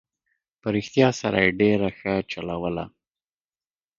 [0.61, 2.85] په رښتیا سره یې ډېره ښه چلوله.